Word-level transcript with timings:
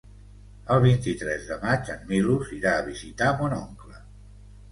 El 0.75 0.79
vint-i-tres 0.85 1.43
de 1.49 1.57
maig 1.65 1.91
en 1.95 2.01
Milos 2.13 2.51
irà 2.59 2.73
a 2.79 2.87
visitar 2.87 3.27
mon 3.43 3.53
oncle. 3.61 4.01